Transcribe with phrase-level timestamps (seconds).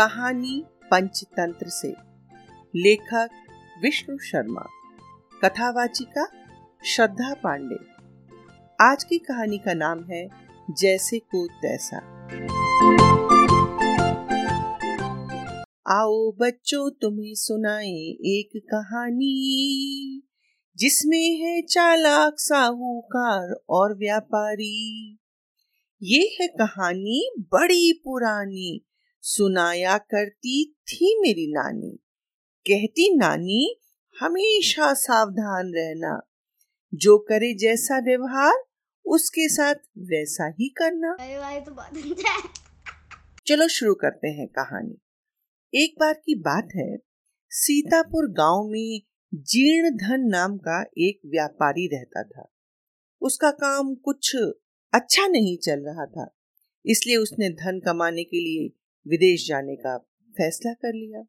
[0.00, 1.94] कहानी पंचतंत्र से।
[2.76, 3.30] लेखक
[3.82, 4.66] विष्णु शर्मा।
[5.44, 6.26] कथावाचिका
[6.84, 7.76] श्रद्धा पांडे।
[8.84, 10.28] आज की कहानी का नाम है
[10.70, 11.96] जैसे को तैसा।
[16.00, 20.22] आओ बच्चों, तुम्हें सुनाए एक कहानी,
[20.76, 25.18] जिसमें है चालाक, साहूकार और व्यापारी।
[26.02, 28.86] ये है कहानी बड़ी पुरानी
[29.22, 31.96] सुनाया करती थी मेरी नानी।
[32.66, 33.76] कहती नानी
[34.20, 36.20] हमेशा सावधान रहना।
[36.94, 38.64] जो करे जैसा व्यवहार
[39.04, 41.16] उसके साथ वैसा ही करना।
[43.46, 44.98] चलो शुरू करते हैं कहानी।
[45.74, 46.98] एक बार की बात है
[47.50, 49.02] सीतापुर गाँव में
[49.34, 52.52] जीर्ण धन नाम का एक व्यापारी रहता था।
[53.20, 54.36] उसका काम कुछ
[54.94, 56.36] अच्छा नहीं चल रहा था
[56.86, 59.98] इसलिए उसने धन कमाने के लिए विदेश जाने का
[60.34, 61.22] फैसला कर लिया।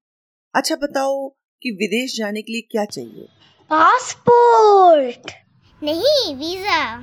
[0.55, 1.29] अच्छा बताओ
[1.61, 3.27] कि विदेश जाने के लिए क्या चाहिए?
[3.69, 5.31] पासपोर्ट।
[5.83, 6.95] नहीं वीज़ा।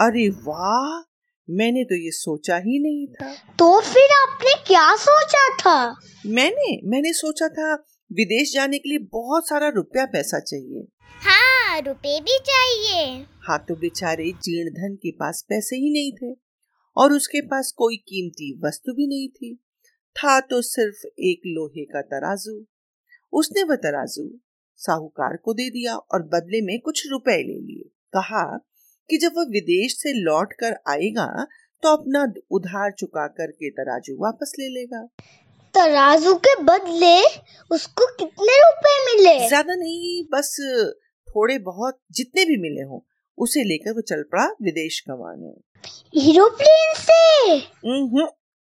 [0.00, 1.14] अरे वाह
[1.50, 5.96] मैंने तो ये सोचा ही नहीं था। तो फिर आपने क्या सोचा था?
[6.26, 7.74] मैंने मैंने सोचा था
[8.12, 13.74] विदेश जाने के लिए बहुत सारा रुपया पैसा चाहिए। हाँ रुपए भी चाहिए। हाँ तो
[13.74, 16.36] बेचारे जीर्ण धन के पास पैसे ही नहीं थे।
[16.96, 19.64] और उसके पास कोई कीमती वस्तु भी नहीं थी।
[20.16, 22.60] था तो सिर्फ़ एक लोहे का तराजू।
[23.32, 24.28] उसने वह तराजू
[24.80, 28.44] साहूकार को दे दिया और बदले में कुछ रुपए ले लिए। कहा
[29.10, 31.26] कि जब वह विदेश से लौट कर आएगा
[31.82, 35.02] तो अपना उधार चुका करके तराजू वापस ले लेगा।
[35.74, 37.18] तराजू के बदले
[37.70, 39.36] उसको कितने रुपए मिले?
[39.48, 40.56] ज़्यादा नहीं बस
[41.28, 43.00] थोड़े बहुत जितने भी मिले हों
[43.38, 45.54] उसे लेकर वो चल पड़ा विदेश कमाने
[46.22, 47.56] एरोप्लेन से?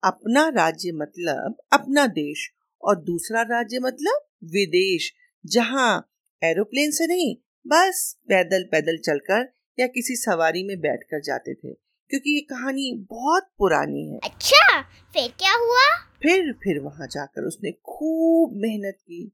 [0.04, 2.52] अपना राज्य मतलब अपना देश
[2.84, 5.14] और दूसरा राज्य मतलब विदेश
[5.46, 6.12] जहाँ
[6.44, 7.36] एरोप्लेन से नहीं
[7.68, 11.74] बस पैदल पैदल चलकर या किसी सवारी में बैठकर जाते थे
[12.10, 15.98] क्योंकि ये कहानी बहुत पुरानी है। अच्छा फिर क्या हुआ?
[16.24, 19.32] फिर फिर वहाँ जाकर उसने खूब मेहनत की।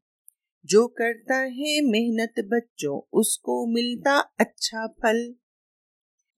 [0.66, 5.36] जो करता है मेहनत बच्चों उसको मिलता अच्छा फल।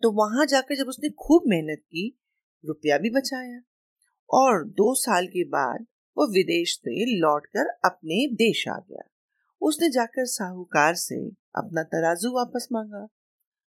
[0.02, 2.20] तो वहाँ जाकर जब उसने खूब मेहनत की
[2.66, 3.62] रुपया भी बचाया।
[4.30, 5.86] और दो साल के बाद
[6.18, 9.04] वो विदेश से लौटकर अपने देश आ गया।
[9.62, 11.20] उसने जाकर साहूकार से
[11.56, 13.08] अपना तराजू वापस मांगा।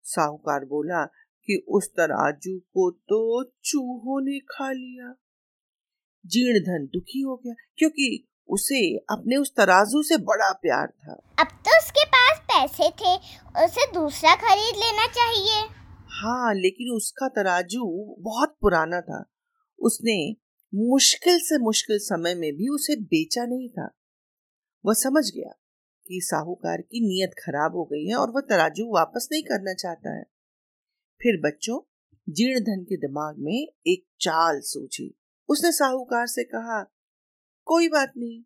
[0.04, 1.04] साहूकार बोला
[1.48, 5.14] कि उस तराजू को तो चूहों ने खा लिया।
[6.24, 8.06] जीर्ण धन दुखी हो गया क्योंकि
[8.48, 13.14] उसे अपने उस तराजू से बड़ा प्यार था। अब तो उसके पास पैसे थे
[13.64, 15.60] उसे दूसरा खरीद लेना चाहिए।
[16.12, 17.84] हाँ लेकिन उसका तराजू
[18.20, 19.24] बहुत पुराना था।
[19.78, 20.16] उसने
[20.74, 23.88] मुश्किल से मुश्किल समय में भी उसे बेचा नहीं था।
[24.84, 25.50] वह समझ गया
[26.06, 30.16] कि साहूकार की नीयत खराब हो गई है और वह तराजू वापस नहीं करना चाहता
[30.16, 30.22] है।
[31.20, 31.78] फिर बच्चों,
[32.28, 35.14] जीर्ण धन के दिमाग में एक चाल सोची
[35.48, 36.82] उसने साहूकार से कहा,
[37.66, 38.42] कोई बात नहीं,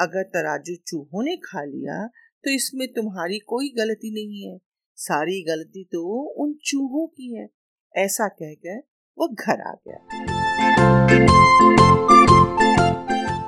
[0.00, 2.06] अगर तराजू चूहों ने खा लिया
[2.44, 4.58] तो इसमें तुम्हारी कोई गलती नहीं है।
[4.98, 6.02] सारी गलती तो
[6.44, 7.48] उन चूहों की है।
[7.94, 8.78] ऐसा कहकर
[9.18, 10.39] वो घर आ गया।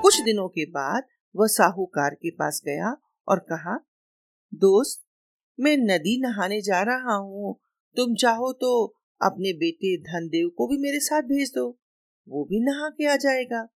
[0.01, 1.03] कुछ दिनों के बाद
[1.37, 2.97] वह साहूकार के पास गया
[3.29, 3.87] और कहा,
[4.55, 5.05] दोस्त,
[5.61, 7.61] मैं नदी नहाने जा रहा हूँ।
[7.97, 8.87] तुम चाहो तो
[9.23, 11.79] अपने बेटे धनदेव को भी मेरे साथ भेज दो।
[12.29, 13.69] वो भी नहा के आ जाएगा।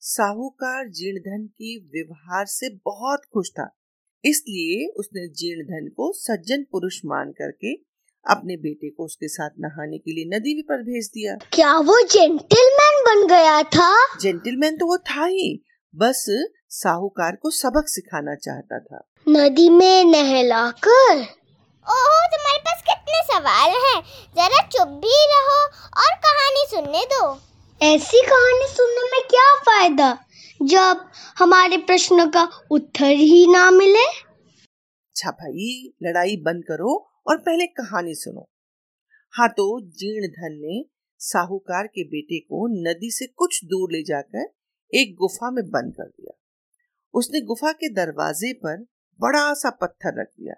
[0.00, 3.76] साहूकार जीर्णधन की व्यवहार से बहुत खुश था।
[4.24, 7.74] इसलिए उसने जीर्णधन को सज्जन पुरुष मान करके
[8.26, 12.89] अपने बेटे को उसके साथ नहाने के लिए नदी पर भेज दिया। क्या वो जेंटलमैन
[13.10, 16.24] बन गया था। जेंटलमैन तो वो था ही बस
[16.70, 21.16] साहूकार को सबक सिखाना चाहता था। नदी में नहलाकर।
[21.86, 24.02] ओहो तुम्हारे पास कितने सवाल हैं।
[24.36, 25.64] जरा चुप भी रहो
[26.00, 27.40] और कहानी सुनने दो।
[27.80, 30.18] ऐसी कहानी सुनने में क्या फ़ायदा?
[30.62, 36.94] जब हमारे प्रश्न का उत्तर ही ना मिले। अच्छा भाई लड़ाई बंद करो
[37.26, 38.48] और पहले कहानी सुनो।
[39.34, 40.84] हाँ तो जीर्ण धन ने
[41.20, 44.52] साहूकार के बेटे को नदी से कुछ दूर ले जाकर
[44.92, 46.36] एक गुफा में बंद कर दिया।
[47.14, 48.76] उसने गुफा के दरवाजे पर
[49.20, 50.54] बड़ा सा पत्थर रख दिया,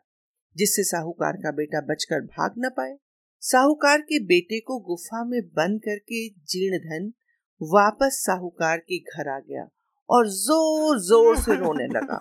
[0.56, 2.96] जिससे साहूकार का बेटा बचकर भाग न पाए।
[3.40, 7.12] साहूकार के बेटे को गुफा में बंद करके जीर्ण धन
[7.60, 9.68] वापस साहूकार के घर आ गया
[10.10, 12.20] और ज़ोर ज़ोर से रोने लगा।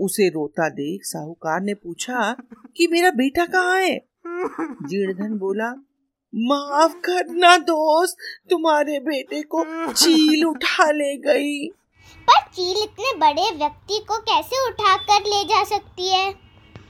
[0.00, 2.32] उसे रोता देख साहूकार ने पूछा
[2.76, 3.98] कि, मेरा बेटा कहाँ है?
[4.88, 5.70] जीर्णधन बोला
[6.36, 8.16] माफ़ करना दोस्त
[8.50, 11.68] तुम्हारे बेटे को चील उठा ले गई।
[12.28, 16.34] पर चील इतने बड़े व्यक्ति को कैसे उठा कर ले जा सकती है?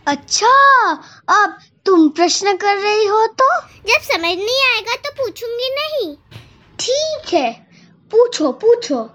[0.07, 0.93] अच्छा
[1.29, 3.61] अब तुम प्रश्न कर रही हो तो?
[3.61, 6.17] जब समझ नहीं आएगा तो पूछूँगी नहीं।
[6.81, 7.53] ठीक है
[8.11, 9.11] पूछो पूछो।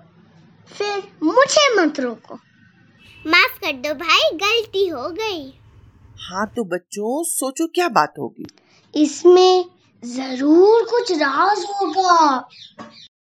[0.77, 2.35] फिर मुझे मत रोको।
[3.27, 5.53] माफ़ कर दो भाई गलती हो गई।
[6.19, 8.45] हाँ तो बच्चों सोचो क्या बात होगी।
[8.95, 9.65] इसमें
[10.03, 12.37] ज़रूर कुछ राज होगा।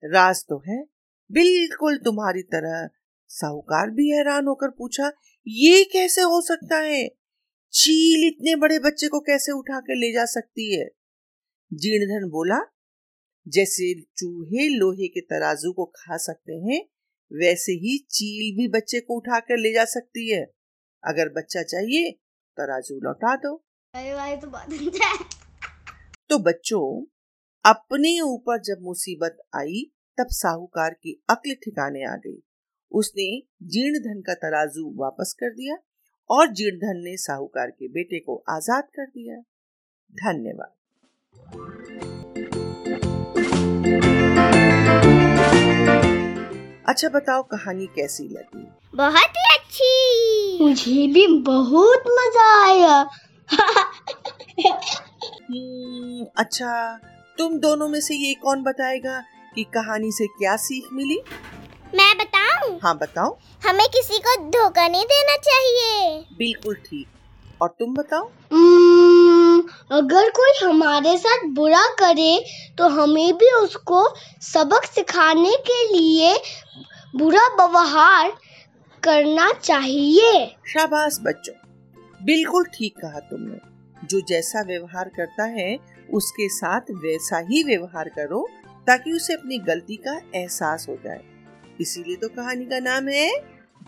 [0.04, 0.82] राज तो है।
[1.30, 2.88] बिल्कुल तुम्हारी तरह।
[3.30, 5.10] साहूकार भी हैरान होकर पूछा
[5.46, 7.06] ये कैसे हो सकता है?
[7.72, 10.86] चील इतने बड़े बच्चे को कैसे उठा कर ले जा सकती है?
[11.72, 12.58] जीणधन बोला
[13.46, 16.80] जैसे चूहे लोहे के तराजू को खा सकते हैं
[17.30, 20.44] वैसे ही चील भी बच्चे को उठा कर ले जा सकती है।
[21.04, 22.10] अगर बच्चा चाहिए
[22.58, 23.56] तराजू लौटा दो।
[23.94, 25.34] तो बात
[26.30, 27.04] तो बच्चों
[27.64, 29.82] अपने ऊपर जब मुसीबत आई
[30.18, 32.38] तब साहूकार की अक्ल ठिकाने आ गई।
[32.92, 33.26] उसने
[33.66, 35.76] जीर्ण धन का तराजू वापस कर दिया
[36.30, 39.36] और जीर्ण धन ने साहूकार के बेटे को आज़ाद कर दिया।
[40.14, 40.72] धन्यवाद।
[46.88, 48.66] अच्छा बताओ कहानी कैसी लगी?
[48.94, 53.02] बहुत ही अच्छी। मुझे भी बहुत मज़ा आया।
[56.38, 57.00] अच्छा
[57.38, 59.22] तुम दोनों में से ये कौन बताएगा
[59.54, 61.20] कि कहानी से क्या सीख मिली?
[61.94, 62.78] मैं बताऊँ?
[62.82, 63.36] हाँ बताओ।
[63.68, 67.06] हमें किसी को धोखा नहीं देना चाहिए। बिल्कुल ठीक।
[67.62, 68.24] और तुम बताओ?
[69.92, 72.44] अगर कोई हमारे साथ बुरा करे
[72.78, 74.08] तो हमें भी उसको
[74.42, 76.36] सबक सिखाने के लिए
[77.16, 78.32] बुरा व्यवहार
[79.02, 81.54] करना चाहिए। शाबाश बच्चों।
[82.22, 83.58] बिल्कुल ठीक कहा तुमने।
[84.06, 85.78] जो जैसा व्यवहार करता है,
[86.10, 88.48] उसके साथ वैसा ही व्यवहार करो,
[88.86, 91.20] ताकि उसे अपनी गलती का एहसास हो जाए।
[91.80, 93.30] इसीलिए तो कहानी का नाम है,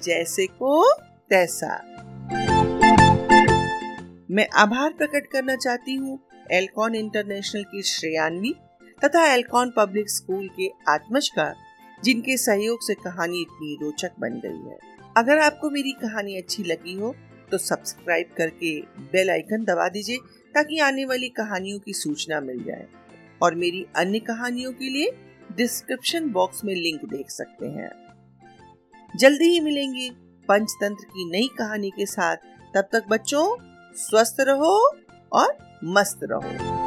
[0.02, 0.92] जैसे को
[1.30, 1.76] तैसा।
[4.30, 6.18] मैं आभार प्रकट करना चाहती हूँ
[6.52, 8.54] एलकॉन इंटरनेशनल की श्रेयान्वी
[9.04, 11.54] तथा एलकॉन पब्लिक स्कूल के आत्मज का
[12.04, 14.78] जिनके सहयोग से कहानी इतनी रोचक बन गई है।
[15.16, 17.14] अगर आपको मेरी कहानी अच्छी लगी हो
[17.50, 20.16] तो सब्सक्राइब करके बेल आइकन दबा दीजिए
[20.54, 22.86] ताकि आने वाली कहानियों की सूचना मिल जाए।
[23.42, 25.10] और मेरी अन्य कहानियों के लिए
[25.56, 27.90] डिस्क्रिप्शन बॉक्स में लिंक देख सकते हैं।
[29.16, 30.10] जल्दी ही मिलेंगे
[30.48, 32.36] पंचतंत्र की नई कहानी के साथ।
[32.74, 33.56] तब तक बच्चों,
[33.94, 34.96] स्वस्थ रहो
[35.32, 36.77] और मस्त रहो।